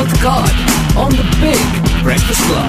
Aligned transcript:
Health 0.00 0.18
Card 0.18 0.52
on 0.96 1.10
the 1.12 1.24
Big 1.36 1.64
Breakfast 2.02 2.42
Club. 2.42 2.68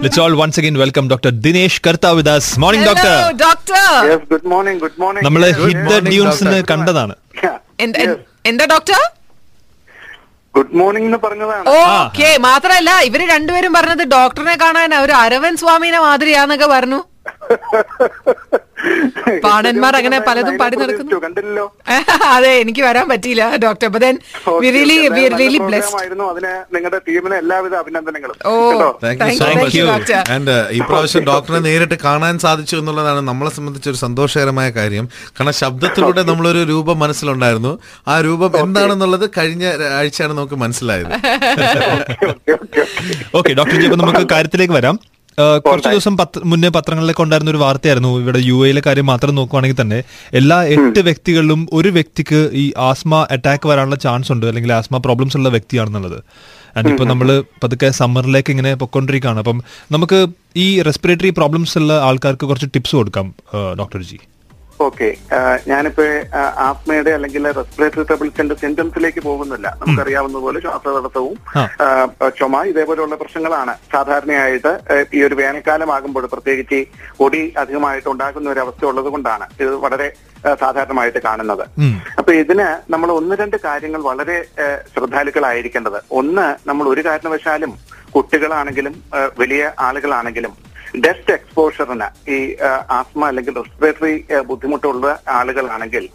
Let's 0.00 0.18
all 0.18 0.34
once 0.34 0.56
again 0.58 0.76
welcome 0.76 1.06
Dr. 1.06 1.30
Dinesh 1.36 1.76
Karta 1.80 2.10
with 2.12 2.26
us. 2.26 2.46
Morning, 2.58 2.80
Hello, 2.80 2.94
doctor. 2.94 3.12
Hello, 3.12 3.36
doctor. 3.38 3.82
Yes, 4.08 4.22
good 4.28 4.46
morning, 4.52 4.78
good 4.78 4.96
morning. 4.98 5.22
നമ്മൾ 5.24 5.44
hit 5.60 5.84
the 5.92 5.98
dunes 6.08 6.62
കണ്ടതാണ് 6.70 7.14
എന്ത- 7.78 8.00
എന്ത- 8.04 8.18
എന്താ 8.44 8.66
doctor 8.66 8.98
good 10.54 10.74
morning 10.80 11.08
എന്ന് 11.10 11.20
പറഞ്ഞതാണ് 11.26 11.76
okay 11.82 12.30
മാത്രല്ല 12.48 12.96
ഇവർ 13.08 13.22
രണ്ടുപേരും 13.34 13.74
പറഞ്ഞത് 13.78 14.04
ഡോക്ടറിനെ 14.16 14.56
കാണാൻ 14.64 14.94
ഒരു 15.04 15.16
അരവൻ 15.22 15.54
സ്വാമിനെ 15.62 16.00
മാതിരിയാന്നൊക്കെ 16.06 16.70
പറഞ്ഞു 16.74 17.00
പാണന്മാർ 19.44 19.94
അങ്ങനെ 19.96 20.18
പലതും 20.26 20.54
പാടി 20.60 20.76
നടക്കുന്നു. 20.76 21.66
അതെ 22.34 22.52
എനിക്ക് 22.60 22.82
വരാൻ 22.82 23.06
പറ്റിയില്ല 23.08 23.44
ഡോക്ടർ 23.64 23.86
അപ്പൊ 23.86 23.98
then 23.98 24.14
we 24.62 24.70
really 24.70 24.96
we 25.16 25.24
really 25.34 25.58
blessed 25.58 25.98
അതിന് 26.30 26.52
നിങ്ങളുടെ 26.74 27.00
ടീമിന് 27.08 27.34
എല്ലാവിധ 27.34 27.74
അഭിനന്ദനങ്ങളും. 27.74 28.36
ഓ 28.46 28.52
താങ്ക് 29.02 29.76
യു 29.78 29.86
ആൻഡ് 30.36 30.54
ഈ 30.70 30.80
പ്രാവശ്യം 30.80 31.24
ഡോക്ടറെ 31.24 31.58
നേരിട്ട് 31.58 31.98
കാണാൻ 32.06 32.38
സാധിച്ചു 32.38 32.76
എന്നുള്ളതാണ് 32.76 33.20
നമ്മളെ 33.28 33.50
സംബന്ധിച്ച് 33.50 33.90
ഒരു 33.90 33.96
സന്തോഷകരമായ 33.96 34.70
കാര്യം. 34.70 35.08
കാരണം 35.36 35.54
ശബ്ദത്തിലൂടെ 35.62 36.22
നമ്മളൊരു 36.22 36.62
രൂപം 36.72 36.98
മനസ്സിലുണ്ടായിരുന്നു. 36.98 37.74
ആ 38.08 38.20
രൂപം 38.20 38.58
എന്താണെന്നുള്ളത് 38.58 39.30
കഴിഞ്ഞ 39.38 39.64
ആഴ്ചയാണ് 40.00 40.32
നമുക്ക് 40.32 40.54
മനസ്സിലായത്. 40.54 41.12
ഓക്കേ, 43.34 43.52
ഡോക്ടർ 43.54 43.76
ജി 43.82 43.88
നമുക്ക് 44.04 44.26
കാര്യത്തിലേക്ക് 44.34 44.72
വരാം. 44.72 44.98
കുറച്ച് 45.66 45.90
ദിവസം 45.92 46.14
മുന്നേ 46.50 46.68
പത്രങ്ങളിലൊക്കെ 46.76 47.22
ഉണ്ടായിരുന്ന 47.24 47.50
ഒരു 47.54 47.60
വാർത്തയായിരുന്നു. 47.64 48.10
ഇവിടെ 48.22 48.40
യു 48.48 48.56
എയിലെ 48.66 48.82
കാര്യം 48.86 49.06
മാത്രം 49.10 49.34
നോക്കുവാണെങ്കിൽ 49.38 49.78
തന്നെ 49.80 49.98
എല്ലാ 50.40 50.58
എട്ട് 50.74 51.00
വ്യക്തികളിലും 51.08 51.60
ഒരു 51.78 51.90
വ്യക്തിക്ക് 51.96 52.40
ഈ 52.62 52.64
ആസ്മ 52.88 53.20
അറ്റാക്ക് 53.36 53.68
വരാനുള്ള 53.70 53.98
ചാൻസ് 54.06 54.32
ഉണ്ട്. 54.34 54.46
അല്ലെങ്കിൽ 54.50 54.72
ആസ്മ 54.78 54.98
പ്രോബ്ലംസ് 55.06 55.36
ഉള്ള 55.40 55.48
വ്യക്തിയാണെന്നുള്ളത്. 55.56 56.18
ആൻഡ് 56.76 56.90
ഇപ്പൊ 56.92 57.04
നമ്മൾ 57.12 57.28
പതുക്കെ 57.62 57.90
സമ്മറിലേക്ക് 58.00 58.50
ഇങ്ങനെ 58.54 58.72
പൊക്കോണ്ടിരിക്കുകയാണ് 58.82 59.40
അപ്പം 59.44 59.60
നമുക്ക് 59.94 60.20
ഈ 60.64 60.68
റെസ്പിറേറ്ററി 60.88 61.30
പ്രോബ്ലംസ് 61.38 61.78
ഉള്ള 61.82 61.92
ആൾക്കാർക്ക് 62.08 62.46
കുറച്ച് 62.50 62.68
ടിപ്സ് 62.74 62.96
കൊടുക്കാം 63.00 63.26
ഡോക്ടർ 63.80 64.02
ജി 64.10 64.18
ഓക്കെ. 64.86 65.08
ഞാനിപ്പോ 65.70 66.04
ആത്മയുടെ 66.04 66.30
ആസ്മയുടെ 66.68 67.12
അല്ലെങ്കിൽ 67.16 67.44
റെസ്പിറേറ്ററി 67.58 68.04
ട്രബിൾസിന്റെ 68.08 68.54
സിംറ്റംസിലേക്ക് 68.62 69.20
പോകുന്നില്ല. 69.28 69.66
നമുക്കറിയാവുന്ന 69.80 70.38
പോലെ 70.44 70.60
ശ്വാസതടസ്സവും 70.64 71.36
ചുമ 72.38 72.62
ഇതേപോലെയുള്ള 72.72 73.16
പ്രശ്നങ്ങളാണ്. 73.22 73.74
സാധാരണയായിട്ട് 73.94 74.72
ഈ 75.16 75.20
ഒരു 75.28 75.34
വേനൽക്കാലമാകുമ്പോൾ 75.40 76.26
പ്രത്യേകിച്ച് 76.34 76.80
ഒടി 77.24 77.40
പൊടി 77.40 77.42
അധികമായിട്ട് 77.62 78.08
ഉണ്ടാകുന്ന 78.12 78.46
ഒരു 78.50 78.60
അവസ്ഥ 78.60 78.84
ഉള്ളത് 78.90 79.08
കൊണ്ടാണ്. 79.14 79.44
ഇത് 79.60 79.74
വളരെ 79.84 80.08
സാധാരണമായിട്ട് 80.60 81.20
കാണുന്നത്. 81.26 81.64
അപ്പൊ 82.18 82.32
ഇതിന് 82.42 82.66
നമ്മൾ 82.92 83.08
ഒന്ന് 83.18 83.34
രണ്ട് 83.40 83.56
കാര്യങ്ങൾ 83.66 84.00
വളരെ 84.10 84.36
ശ്രദ്ധാലുക്കളായിരിക്കേണ്ടത്. 84.92 85.98
ഒന്ന് 86.20 86.46
നമ്മൾ 86.68 86.84
ഒരു 86.94 87.02
കാരണവശാലും 87.08 87.72
കുട്ടികളാണെങ്കിലും 88.14 88.94
വലിയ 89.40 89.62
ആളുകളാണെങ്കിലും 89.86 90.52
ഡസ്റ്റ് 91.04 91.34
എക്സ്പോഷറിന് 91.38 92.08
ഈ 92.34 92.38
ആസ്മ 92.98 93.22
അല്ലെങ്കിൽ 93.30 93.54
റെസ്പിറേറ്ററി 93.60 94.14
ബുദ്ധിമുട്ടുള്ള 94.50 95.06
ആളുകളാണെങ്കിൽ 95.38 96.06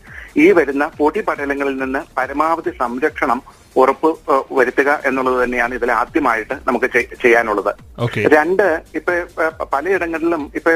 ഈ 0.43 0.45
വരുന്ന 0.57 0.85
പൊടി 0.97 1.21
പടലങ്ങളിൽ 1.27 1.75
നിന്ന് 1.83 2.01
പരമാവധി 2.17 2.71
സംരക്ഷണം 2.81 3.39
ഉറപ്പ് 3.81 4.09
വരുത്തുക 4.57 4.89
എന്നുള്ളത് 5.07 5.37
തന്നെയാണ് 5.43 5.73
ഇതിൽ 5.77 5.89
ആദ്യമായിട്ട് 5.91 6.55
നമുക്ക് 6.67 6.87
ചെയ്യാനുള്ളത്. 7.23 7.71
രണ്ട് 8.35 8.63
ഇപ്പൊ 8.99 9.13
പലയിടങ്ങളിലും 9.73 10.43
ഇപ്പൊ 10.59 10.71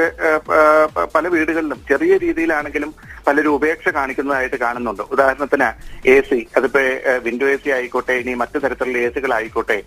പല 1.16 1.28
വീടുകളിലും 1.36 1.80
ചെറിയ 1.90 2.16
രീതിയിലാണെങ്കിലും 2.26 2.92
പലരും 3.28 3.54
ഉപേക്ഷ 3.58 3.90
കാണിക്കുന്നതായിട്ട് 3.98 4.58
കാണുന്നുണ്ട്. 4.66 5.04
ഉദാഹരണത്തിന് 5.14 5.70
എ 6.14 6.18
സി 6.30 6.40
അതിപ്പോ 6.58 6.82
വിൻഡോ 7.28 7.48
എ 7.54 7.58
സി 7.64 7.72
ആയിക്കോട്ടെ 7.78 8.16
ഇനി 8.24 8.34
മറ്റു 8.44 8.60
തരത്തിലുള്ള 8.66 9.00
എ 9.08 9.12
സികൾ 9.18 9.34
ആയിക്കോട്ടെ 9.40 9.80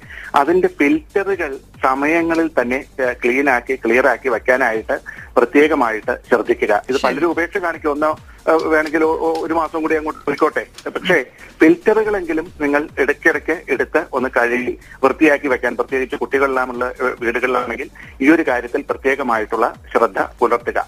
അതിന്റെ 0.43 0.71
ഫിൽറ്ററുകൾ 0.81 1.53
സമയങ്ങളിൽ 1.85 2.49
തന്നെ 2.61 2.79
ക്ലീൻ 3.23 3.49
ആക്കി 3.51 3.75
ക്ലിയർ 3.85 4.07
ആക്കി 4.13 4.29
വെക്കാനായിട്ട് 4.35 4.97
പ്രത്യേകമായിട്ട് 5.37 6.15
ശ്രദ്ധിക്കുക. 6.31 6.73
ഇത് 6.91 6.98
പലരും 7.05 7.31
ഉപേക്ഷ 7.35 7.57
കാണിക്കും. 7.65 7.91
ഒന്നോ 7.91 8.11
വേണമെങ്കിൽ 8.73 9.03
ഒരു 9.45 9.55
മാസം 9.59 9.79
കൂടി 9.83 9.95
അങ്ങോട്ട് 9.98 10.21
പോയിക്കോട്ടെ. 10.27 10.65
പക്ഷേ 10.97 11.17
ഫിൽറ്ററുകളെങ്കിലും 11.61 12.47
നിങ്ങൾ 12.63 12.83
ഇടയ്ക്കിടയ്ക്ക് 13.03 13.57
എടുത്ത് 13.75 14.01
ഒന്ന് 14.13 14.29
കഴുകി 14.37 14.75
വൃത്തിയാക്കി 15.05 15.48
വെക്കാൻ. 15.53 15.73
പ്രത്യേകിച്ച് 15.81 16.17
കുട്ടികളിലാമുള്ള 16.23 16.85
വീടുകളിലാണെങ്കിൽ 17.21 17.89
ഈ 18.25 18.29
ഒരു 18.35 18.45
കാര്യത്തിൽ 18.48 18.83
പ്രത്യേകമായിട്ടുള്ള 18.91 19.67
ശ്രദ്ധ 19.92 20.21
പുലർത്തുക. 20.41 20.79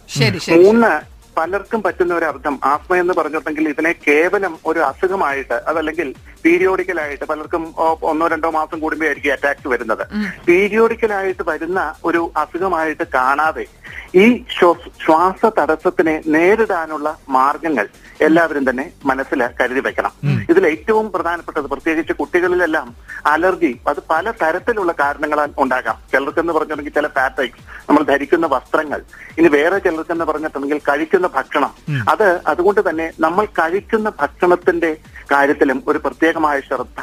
മൂന്ന് 0.65 0.93
പലർക്കും 1.39 1.83
പറ്റുന്ന 1.83 2.15
ഒരു 2.15 2.25
അർത്ഥം. 2.25 2.61
ആസ്മ 2.65 2.97
എന്ന് 2.97 3.15
പറഞ്ഞിട്ടുണ്ടെങ്കിൽ 3.15 3.69
ഇതിനെ 3.69 3.95
കേവലം 4.09 4.59
ഒരു 4.67 4.81
അസുഖമായിട്ട് 4.81 5.55
അതല്ലെങ്കിൽ 5.55 6.15
പീരിയോഡിക്കലായിട്ട് 6.45 7.25
പലർക്കും 7.25 7.75
ഒന്നോ 8.03 8.27
രണ്ടോ 8.27 8.51
മാസം 8.51 8.81
കൂടുമ്പോഴായിരിക്കും 8.81 9.33
അറ്റാക്സ് 9.33 9.69
വരുന്നത്. 9.69 10.07
പീരിയോഡിക്കലായിട്ട് 10.49 11.43
വരുന്ന 11.49 11.95
ഒരു 12.05 12.31
അസുഖമായിട്ട് 12.37 13.03
കാണാതെ 13.15 13.67
ഈ 14.15 14.45
ശ്വ- 14.61 14.91
ശ്വാസ 15.05 15.51
തടസ്സത്തിനെ 15.59 16.23
നേരിടാനുള്ള 16.27 17.19
മാർഗങ്ങൾ 17.29 17.89
എല്ലാവരും 18.21 18.71
തന്നെ 18.71 18.91
മനസ്സിൽ 19.05 19.49
കരുതി 19.61 19.81
വെക്കണം. 19.81 20.13
ഇതിൽ 20.51 20.67
ഏറ്റവും 20.67 21.13
പ്രധാനപ്പെട്ടത് 21.13 21.65
പ്രത്യേകിച്ച് 21.65 22.13
കുട്ടികളിലെല്ലാം 22.13 22.97
അലർജി. 23.33 23.71
അത് 23.91 24.01
പല 24.11 24.31
തരത്തിലുള്ള 24.43 24.93
കാരണങ്ങളാൽ 25.01 25.51
ഉണ്ടാകാം. 25.63 25.97
ചിലർക്കെന്ന് 26.13 26.53
പറഞ്ഞിട്ടുണ്ടെങ്കിൽ 26.53 26.97
ചില 26.99 27.09
ഫാബ്രിക്സ് 27.19 27.63
നമ്മൾ 27.89 28.03
ധരിക്കുന്ന 28.11 28.47
വസ്ത്രങ്ങൾ. 28.55 29.01
ഇനി 29.39 29.49
വേറെ 29.57 29.79
ചിലർക്കെന്ന് 29.87 30.27
പറഞ്ഞിട്ടുണ്ടെങ്കിൽ 30.31 30.81
കഴിക്കുന്ന 30.89 31.27
ഭക്ഷണം. 31.37 31.73
അത് 32.13 32.27
അതുകൊണ്ട് 32.53 32.81
തന്നെ 32.89 33.07
നമ്മൾ 33.27 33.45
കഴിക്കുന്ന 33.61 34.11
ഭക്ഷണത്തിന്റെ 34.21 34.91
കാര്യത്തിലും 35.33 35.79
ഒരു 35.91 35.99
പ്രത്യേകമായ 36.05 36.57
ശ്രദ്ധ 36.69 37.01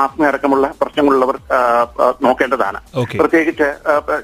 ആത്മയടക്കമുള്ള 0.00 0.66
പ്രശ്നങ്ങളുള്ളവർ 0.82 1.38
നോക്കേണ്ടതാണ്. 2.26 2.80
പ്രത്യേകിച്ച് 3.20 3.68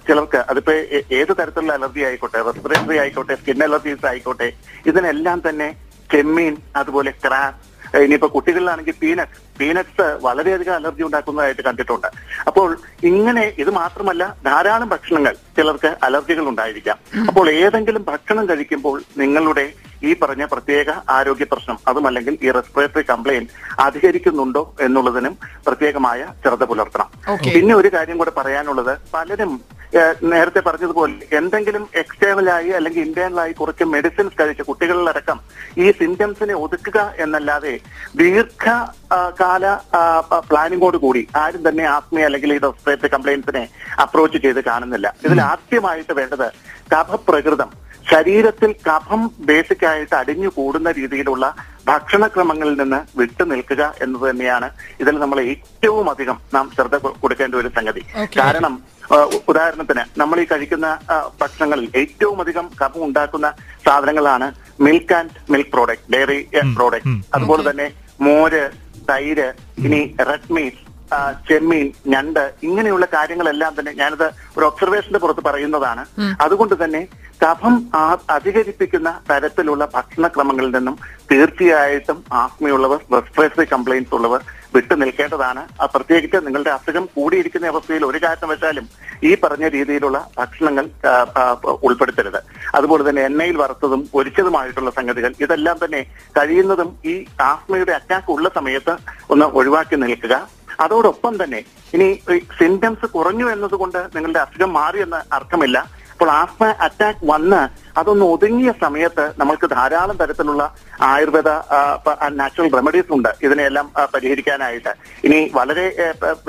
ചിലർക്ക് 0.08 0.40
അതിപ്പോ 0.50 0.74
ഏത് 1.20 1.32
തരത്തിലുള്ള 1.40 1.72
അലർജി 1.78 2.04
ആയിക്കോട്ടെ 2.10 2.38
റെസ്പിറേറ്ററി 2.48 2.98
ആയിക്കോട്ടെ 3.04 3.36
സ്കിൻ 3.42 3.64
അലർജീസ് 3.68 4.06
ആയിക്കോട്ടെ 4.12 4.50
ഇതിനെല്ലാം 4.92 5.40
തന്നെ 5.48 5.68
ചെമ്മീൻ 6.12 6.56
അതുപോലെ 6.80 7.10
ക്രാബ് 7.24 7.56
ഇനിയിപ്പോ 8.04 8.28
കുട്ടികളിലാണെങ്കിൽ 8.34 8.96
പീനട്സ് 9.02 9.40
പീനട്സ് 9.60 10.06
വളരെയധികം 10.26 10.74
അലർജി 10.78 11.02
ഉണ്ടാക്കുന്നതായിട്ട് 11.06 11.62
കണ്ടിട്ടുണ്ട്. 11.68 12.08
അപ്പോൾ 12.48 12.68
ഇങ്ങനെ 13.10 13.44
ഇത് 13.62 13.70
മാത്രമല്ല 13.80 14.22
ധാരാളം 14.48 14.88
ഭക്ഷണങ്ങൾ 14.94 15.34
ചിലർക്ക് 15.58 15.90
അലർജികൾ 16.08 16.46
ഉണ്ടായിരിക്കാം. 16.52 16.98
അപ്പോൾ 17.28 17.46
ഏതെങ്കിലും 17.62 18.04
ഭക്ഷണം 18.12 18.44
കഴിക്കുമ്പോൾ 18.50 18.98
നിങ്ങളുടെ 19.22 19.66
ഈ 20.08 20.10
പറഞ്ഞ 20.22 20.44
പ്രത്യേക 20.52 20.88
ആരോഗ്യ 21.16 21.46
പ്രശ്നം 21.52 21.76
അതുമല്ലെങ്കിൽ 21.90 22.34
ഈ 22.46 22.50
റെസ്പിറേറ്ററി 22.56 23.04
കംപ്ലയിന്റ് 23.12 23.52
അധികരിക്കുന്നുണ്ടോ 23.86 24.62
എന്നുള്ളതിനും 24.86 25.34
പ്രത്യേകമായ 25.66 26.26
ശ്രദ്ധ 26.42 26.64
പുലർത്തണം. 26.70 27.08
പിന്നെ 27.54 27.74
ഒരു 27.80 27.90
കാര്യം 27.94 28.18
കൂടെ 28.22 28.32
പറയാനുള്ളത് 28.40 28.92
പലരും 29.14 29.52
നേരത്തെ 30.22 30.60
പറഞ്ഞതുപോലെ 30.60 31.14
എന്തെങ്കിലും 31.38 31.88
എക്സ്റ്റേണലായി 31.94 32.69
അല്ലെങ്കിൽ 32.69 33.02
ഇന്റേണലായി 33.02 33.52
കുറച്ച് 33.52 33.84
മെഡിസിൻസ് 33.84 34.38
കഴിച്ച് 34.41 34.62
കുട്ടികളിലടക്കം 34.62 35.41
ഈ 35.78 35.92
സിംറ്റംസിനെ 35.92 36.54
ഒതുക്കുക 36.54 36.98
എന്നല്ലാതെ 37.19 37.74
ദീർഘ 38.16 38.66
കാല 39.41 39.66
പ്ലാനിങ്ങോട് 40.50 40.96
കൂടി 40.96 41.28
ആരും 41.36 41.69
തന്നെ 41.69 41.84
ആസ്മി 41.84 42.20
അല്ലെങ്കിൽ 42.20 42.52
ഈ 42.54 42.58
റെസ്പിറേറ്ററി 42.58 43.10
കംപ്ലയിൻസിനെ 43.16 43.69
അപ്രോച്ച് 44.02 44.38
ചെയ്ത് 44.38 44.64
കാണുന്നില്ല. 44.64 45.14
ഇതിൽ 45.25 45.41
ആദ്യമായിട്ട് 45.41 46.12
വേണ്ടത് 46.12 46.46
കഫപ്രകൃതം. 46.94 47.70
ശരീരത്തിൽ 48.06 48.71
കഫം 48.84 49.21
ബേസിക് 49.47 49.87
ആയിട്ട് 49.89 50.15
അടിഞ്ഞു 50.19 50.50
കൂടുന്ന 50.56 50.89
രീതിയിലുള്ള 50.99 51.44
ഭക്ഷണക്രമങ്ങളിൽ 51.87 52.77
നിന്ന് 52.81 53.00
വിട്ടു 53.19 53.44
നിൽക്കുക 53.50 53.83
എന്നത് 54.05 54.25
തന്നെയാണ് 54.28 54.69
ഇതിൽ 55.00 55.15
നമ്മൾ 55.19 55.39
ഏറ്റവും 55.47 56.06
അധികം 56.12 56.39
നാം 56.55 56.67
ശ്രദ്ധ 56.75 56.94
കൊടുക്കേണ്ട 57.21 57.55
ഒരു 57.56 57.71
സംഗതി. 57.77 58.03
കാരണം 58.39 58.75
ഉദാഹരണത്തിന് 59.44 60.05
നമ്മൾ 60.19 60.37
ഈ 60.41 60.47
കഴിക്കുന്ന 60.47 60.87
ഭക്ഷണങ്ങളിൽ 61.41 61.87
ഏറ്റവും 62.00 62.39
അധികം 62.43 62.67
കഫം 62.81 63.05
ഉണ്ടാക്കുന്ന 63.05 63.49
സാധനങ്ങളാണ് 63.87 64.49
milk 64.81 65.15
and 65.15 65.34
milk 65.53 65.73
product 65.75 66.11
dairy 66.15 66.41
product 66.75 67.09
അതുപോലെ 67.37 67.65
തന്നെ 67.69 67.88
മോര് 68.21 68.62
തൈര് 69.09 69.49
ഇനി 69.81 70.00
റെഡ് 70.28 70.53
മീറ്റ് 70.53 70.81
ആ, 70.81 70.85
ചെമ്മീൻ 71.49 71.87
ഞണ്ട് 72.12 72.44
ഇങ്ങനെയുള്ള 72.62 73.06
കാര്യങ്ങളെല്ലാം 73.14 73.73
തന്നെ 73.79 73.93
ഞാനത് 74.00 74.26
ഒരു 74.56 74.64
ഒബ്സർവേഷന്റെ 74.64 75.19
പുറത്ത് 75.19 75.44
പറയുന്നതാണ്. 75.49 76.05
അതുകൊണ്ട് 76.47 76.85
തന്നെ 76.85 77.03
കഫം 77.43 77.75
അധികരിപ്പിക്കുന്ന 78.37 79.08
തരത്തിലുള്ള 79.31 79.85
ഭക്ഷണക്രമങ്ങളിൽ 79.94 80.70
നിന്നും 80.76 80.94
തീർച്ചയായിട്ടും 81.31 82.19
ആസ്മയുള്ളവർ 82.43 83.00
റെസ്പിറേറ്ററി 83.14 83.67
കംപ്ലയിൻസ് 83.73 84.14
ഉള്ളവർ 84.19 84.41
വിട്ടു 84.75 84.94
നിൽക്കേണ്ടതാണ്. 85.03 85.62
പ്രത്യേകിച്ച് 85.94 86.38
നിങ്ങളുടെ 86.47 86.70
അസുഖം 86.70 87.05
കൂടിയിരിക്കുന്ന 87.14 87.67
അവസ്ഥയിൽ 87.73 88.02
ഒരു 88.11 88.19
കാരണവശാലും 88.25 88.87
ഈ 89.29 89.31
പറഞ്ഞ 89.43 89.69
രീതിയിലുള്ള 89.76 90.19
ഭക്ഷണങ്ങൾ 90.38 90.87
ഉൾപ്പെടുത്തരുത്. 91.88 92.41
അതുപോലെ 92.79 93.02
തന്നെ 93.09 93.23
എണ്ണയിൽ 93.29 93.56
വറുത്തതും 93.62 94.02
ഒരിച്ചതുമായിട്ടുള്ള 94.19 94.91
സംഗതികൾ 94.99 95.32
ഇതെല്ലാം 95.44 95.79
തന്നെ 95.85 96.02
കഴിയുന്നതും 96.38 96.91
ഈ 97.12 97.17
ആസ്മയുടെ 97.50 97.93
അറ്റാക്ക് 98.00 98.31
ഉള്ള 98.37 98.49
സമയത്ത് 98.59 98.97
ഒന്ന് 99.35 99.47
ഒഴിവാക്കി 99.61 99.99
നിൽക്കുക. 100.05 100.37
അതോടൊപ്പം 100.84 101.34
തന്നെ 101.43 101.61
ഇനി 101.96 102.08
സിംറ്റംസ് 102.61 103.06
കുറഞ്ഞു 103.17 103.46
എന്നതുകൊണ്ട് 103.55 104.00
നിങ്ങളുടെ 104.17 104.40
അസുഖം 104.44 104.73
മാറി 104.81 105.00
എന്ന് 105.06 105.20
അർത്ഥമില്ല. 105.38 105.78
അപ്പോൾ 106.12 106.31
ആസ്മ 106.40 106.64
അറ്റാക്ക് 106.84 107.25
വന്ന് 107.31 107.58
അതൊന്ന് 108.00 108.25
ഒതുങ്ങിയ 108.34 108.70
സമയത്ത് 108.84 109.25
നമ്മൾക്ക് 109.40 109.67
ധാരാളം 109.75 110.17
തരത്തിലുള്ള 110.20 110.62
ആയുർവേദ 111.08 111.50
നാച്ചുറൽ 112.40 112.70
റെമഡീസ് 112.78 113.12
ഉണ്ട് 113.17 113.31
ഇതിനെല്ലാം 113.46 113.87
പരിഹരിക്കാനായിട്ട്. 114.14 114.93
ഇനി 115.26 115.40
വളരെ 115.58 115.87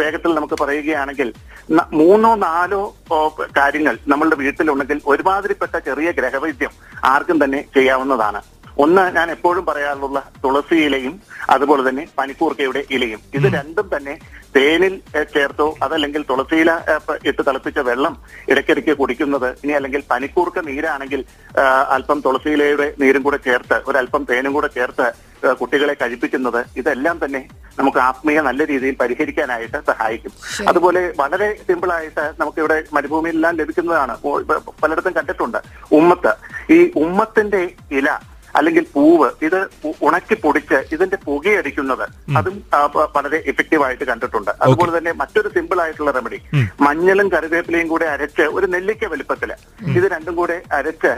വേഗത്തിൽ 0.01 0.33
നമുക്ക് 0.37 0.57
പറയുകയാണെങ്കിൽ 0.63 1.31
മൂന്നോ 2.01 2.31
നാലോ 2.47 2.83
കാര്യങ്ങൾ 3.59 3.95
നമ്മളുടെ 4.13 4.37
വീട്ടിലുണ്ടെങ്കിൽ 4.43 5.01
ഒരുമാതിരിപ്പെട്ട 5.13 5.75
ചെറിയ 5.87 6.11
ഗ്രഹവൈദ്യം 6.19 6.75
ആർക്കും 7.13 7.39
തന്നെ 7.43 7.61
ചെയ്യാവുന്നതാണ്. 7.77 8.41
ഒന്ന് 8.83 9.03
ഞാൻ 9.15 9.27
എപ്പോഴും 9.35 9.63
പറയാറുള്ള 9.65 10.19
തുളസി 10.43 10.77
ഇലയും 10.87 11.13
അതുപോലെ 11.49 11.81
തന്നെ 11.89 12.03
പനിക്കൂർക്കയുടെ 12.17 12.81
ഇലയും. 12.95 13.21
ഇത് 13.37 13.47
രണ്ടും 13.57 13.87
തന്നെ 13.93 14.13
തേനിൽ 14.55 14.93
ചേർത്തോ 15.33 15.67
അതല്ലെങ്കിൽ 15.85 16.21
തുളസിയില 16.29 16.71
ഇട്ട് 17.29 17.41
തിളപ്പിച്ച 17.47 17.79
വെള്ളം 17.89 18.13
ഇടയ്ക്കിടയ്ക്ക് 18.51 18.93
കുടിക്കുന്നത്. 19.01 19.47
ഇനി 19.63 19.73
അല്ലെങ്കിൽ 19.79 20.03
പനിക്കൂർക്ക 20.11 20.59
നീരാണെങ്കിൽ 20.69 21.21
അല്പം 21.95 22.21
തുളസിയിലയുടെ 22.25 22.87
നീരും 23.01 23.23
കൂടെ 23.27 23.39
ചേർത്ത് 23.47 23.79
ഒരല്പം 23.87 24.23
തേനും 24.29 24.53
കൂടെ 24.53 24.69
ചേർത്ത് 24.77 25.07
കുട്ടികളെ 25.59 25.95
കഴിപ്പിക്കുന്നത്. 26.01 26.61
ഇതെല്ലാം 26.77 27.17
തന്നെ 27.25 27.41
നമുക്ക് 27.79 27.99
ആത്മീയ 28.09 28.41
നല്ല 28.49 28.61
രീതിയിൽ 28.71 28.95
പരിഹരിക്കാനായിട്ട് 29.01 29.79
സഹായിക്കും. 29.89 30.33
അതുപോലെ 30.69 31.01
വളരെ 31.19 31.49
സിമ്പിളായിട്ട് 31.67 32.23
നമുക്കിവിടെ 32.39 32.77
മരുഭൂമിയിലെല്ലാം 32.93 33.59
ലഭിക്കുന്നതാണ്. 33.61 34.15
പലയിടത്തും 34.83 35.17
കണ്ടിട്ടുണ്ട്. 35.19 35.59
ഉമ്മത്ത്. 35.99 36.33
ഈ 36.77 36.79
ഉമ്മത്തിന്റെ 37.05 37.61
ഇല 37.99 38.09
അല്ലെങ്കിൽ 38.59 38.85
പൂവ് 38.95 39.29
ഇത് 39.47 39.59
ഉണക്കി 40.07 40.35
പൊടിച്ച് 40.43 40.77
ഇതിന്റെ 40.95 41.17
പുകയടിക്കുന്നത് 41.27 42.05
അതും 42.39 42.55
വളരെ 43.15 43.39
എഫക്റ്റീവ് 43.51 43.83
ആയിട്ട് 43.87 44.05
കണ്ടിട്ടുണ്ട്. 44.11 44.51
അതുപോലെ 44.65 44.91
തന്നെ 44.97 45.11
മറ്റൊരു 45.21 45.51
സിമ്പിൾ 45.55 45.79
ആയിട്ടുള്ള 45.85 46.13
റെമഡി 46.19 46.39
മഞ്ഞളും 46.87 47.29
കറിവേപ്പിലയും 47.35 47.89
കൂടെ 47.93 48.07
അരച്ച് 48.15 48.47
ഒരു 48.57 48.69
നെല്ലിക്ക 48.75 49.11
വലുപ്പത്തിൽ. 49.13 49.51
ഇത് 49.97 50.07
രണ്ടും 50.15 50.35
കൂടെ 50.41 50.57
അരച്ച് 50.79 51.13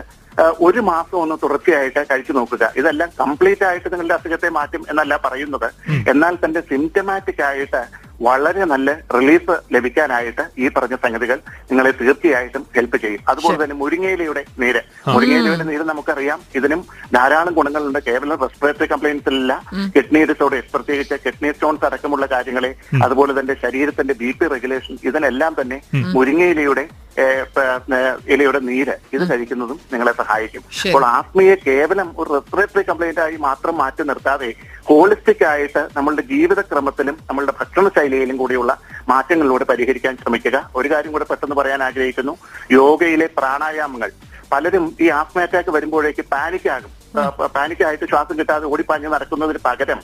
ഒരു 0.68 0.82
മാസം 0.90 1.18
ഒന്ന് 1.22 1.36
തുടർച്ചയായിട്ട് 1.44 2.02
കഴിച്ചു 2.10 2.34
നോക്കുക. 2.38 2.66
ഇതെല്ലാം 2.82 3.10
കംപ്ലീറ്റ് 3.22 3.66
ആയിട്ട് 3.70 3.88
നിങ്ങളുടെ 3.94 4.16
അസുഖത്തെ 4.18 4.50
മാറ്റും 4.58 4.84
എന്നല്ല 4.92 5.14
പറയുന്നത്. 5.26 5.68
എന്നാൽ 6.12 6.34
തന്റെ 6.44 6.62
സിംറ്റമാറ്റിക് 6.70 7.44
ആയിട്ട് 7.50 7.82
വളരെ 8.28 8.64
നല്ല 8.72 8.90
റിലീഫ് 9.18 9.54
ലഭിക്കാനായിട്ട് 9.74 10.44
ഈ 10.64 10.68
പറഞ്ഞ 10.76 10.96
സംഗതികൾ 11.04 11.38
നിങ്ങളെ 11.70 11.92
തീർച്ചയായിട്ടും 12.00 12.64
ഹെൽപ്പ് 12.76 12.98
ചെയ്യും. 13.04 13.22
അതുപോലെ 13.32 13.58
തന്നെ 13.64 13.76
മുരിങ്ങയിലയുടെ 13.76 14.44
നീര്. 14.62 14.82
മുരിങ്ങയിലയുടെ 15.16 15.66
നീര് 15.72 15.84
നമുക്കറിയാം. 15.92 16.40
ഇതിനും 16.56 16.82
ധാരാളം 17.14 17.54
ഗുണങ്ങളുണ്ട്. 17.54 18.00
കേവലം 18.08 18.40
റെസ്പിറേറ്ററി 18.46 18.88
കംപ്ലൈൻസിലല്ല 18.94 19.54
കിഡ്നി 19.96 20.22
ഡിസോർഡേഴ്സ് 20.32 20.72
പ്രത്യേകിച്ച് 20.76 21.16
കിഡ്നി 21.26 21.52
സ്റ്റോൺസ് 21.52 21.86
അടക്കമുള്ള 21.90 22.26
കാര്യങ്ങളെ 22.36 22.72
അതുപോലെ 23.04 23.40
തന്നെ 23.40 23.56
ശരീരത്തിന്റെ 23.64 24.14
ബി 24.14 24.32
പി 24.40 24.48
റെഗുലേഷൻ 24.56 24.98
ഇതിനെല്ലാം 25.04 25.56
തന്നെ 25.62 25.80
മുരിങ്ങയിലയുടെ 26.18 26.86
ഇലയുടെ 28.28 28.60
നീര് 28.60 28.96
ഇത് 29.14 29.30
കഴിക്കുന്നതും 29.32 29.80
നിങ്ങളെ 29.92 30.12
സഹായിക്കും. 30.12 30.64
അപ്പോൾ 30.86 31.06
ആസ്മയെ 31.06 31.56
കേവലം 31.68 32.14
ഒരു 32.18 32.34
റെസ്പിറേറ്ററി 32.34 32.84
കംപ്ലൈന്റ് 32.84 33.20
ആയി 33.20 33.36
മാത്രം 33.36 33.78
മാറ്റി 33.78 34.04
നിർത്താതെ 34.04 34.54
ഹോളിസ്റ്റിക് 34.90 35.46
ആയിട്ട് 35.46 35.88
നമ്മളുടെ 35.98 36.22
ജീവിതക്രമത്തിലും 36.22 37.18
നമ്മളുടെ 37.30 37.54
ഭക്ഷണ 37.60 37.88
ശൈലിയിലും 37.88 38.38
കൂടിയുള്ള 38.38 38.78
മാറ്റങ്ങളിലൂടെ 39.10 39.64
പരിഹരിക്കാൻ 39.64 40.18
ശ്രമിക്കുക. 40.22 40.72
ഒരു 40.76 40.92
കാര്യം 40.92 41.12
കൂടെ 41.12 41.26
പെട്ടെന്ന് 41.30 41.56
പറയാൻ 41.56 41.84
ആഗ്രഹിക്കുന്നു. 41.84 42.38
യോഗയിലെ 42.72 43.30
പ്രാണായാമങ്ങൾ. 43.38 44.12
പലരും 44.52 44.96
ഈ 45.02 45.10
ആസ്മ 45.10 45.42
അറ്റാക്ക് 45.42 45.70
വരുമ്പോഴേക്ക് 45.70 46.26
പാനിക് 46.32 46.70
ആകും. 46.70 46.99
പാനിക് 47.56 47.84
ആയിട്ട് 47.88 48.06
ശ്വാസം 48.12 48.38
കിട്ടാതെ 48.40 48.66
ഓടിപ്പാഞ്ഞ് 48.66 49.10
നടക്കുന്നതിന് 49.14 49.60
പകരം 49.68 50.00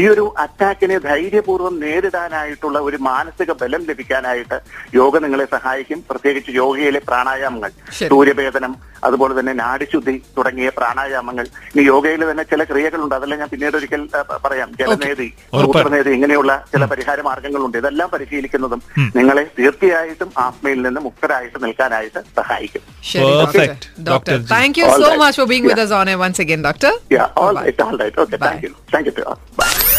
ഈ 0.00 0.08
ഒരു 0.08 0.34
അറ്റാക്കിനെ 0.38 0.98
ധൈര്യപൂർവം 0.98 1.80
നേരിടാനായിട്ടുള്ള 1.80 2.78
ഒരു 2.78 2.98
മാനസിക 3.10 3.52
ബലം 3.62 3.82
ലഭിക്കാനായിട്ട് 3.88 4.60
യോഗ 4.94 5.18
നിങ്ങളെ 5.24 5.46
സഹായിക്കും. 5.56 6.04
പ്രത്യേകിച്ച് 6.10 6.50
യോഗയിലെ 6.52 7.00
പ്രാണായാമങ്ങൾ. 7.08 7.70
സൂര്യഭേദനം 7.98 8.74
അതുപോലെ 9.04 9.40
തന്നെ 9.40 9.52
നാടിശുദ്ധി 9.52 10.22
തുടങ്ങിയ 10.38 10.68
പ്രാണായാമങ്ങൾ. 10.78 11.46
ഇനി 11.72 11.82
യോഗയിൽ 11.86 12.30
തന്നെ 12.30 12.44
ചില 12.52 12.64
ക്രിയകളുണ്ട്. 12.64 13.14
അതെല്ലാം 13.18 13.38
ഞാൻ 13.42 13.48
പിന്നീട് 13.48 13.76
ഒരിക്കൽ 13.80 14.02
പറയാം. 14.46 14.68
ജലനേതി. 14.80 15.28
സൂത്രനേതി 15.62 16.10
ഇങ്ങനെയുള്ള 16.10 16.52
ചില 16.72 16.84
പരിഹാര 16.84 17.20
മാർഗങ്ങളുണ്ട്. 17.20 17.78
ഇതെല്ലാം 17.78 18.10
പരിശീലിക്കുന്നതും 18.14 18.82
നിങ്ങളെ 19.18 19.44
തീർച്ചയായിട്ടും 19.58 20.30
ആത്മയിൽ 20.46 20.82
നിന്ന് 20.86 21.00
മുക്തരായിട്ട് 21.08 21.58
നിൽക്കാനായിട്ട് 21.64 22.22
സഹായിക്കും. 22.40 22.82
ശരി 23.12 23.30
doctor 23.40 23.66
Dr. 24.10 24.38
Thank 24.54 24.78
you 24.80 24.86
so 25.02 25.08
much 25.24 25.38
for 25.40 25.48
being 25.52 25.66
with 25.68 25.84
us 25.86 25.92
on 25.98 26.08
air 26.08 26.18
once 26.26 26.38
again. 26.44 26.49
again, 26.50 26.62
Doctor. 26.62 26.90
Yeah, 27.10 27.30
all 27.36 27.54
right, 27.54 27.80
all 27.80 27.96
right. 27.96 28.16
Okay, 28.18 28.36
Bye. 28.36 28.46
thank 28.48 28.62
you. 28.62 28.74
Thank 28.90 29.06
you 29.06 29.12
to 29.12 29.24
all. 29.28 29.38
Bye. 29.56 29.96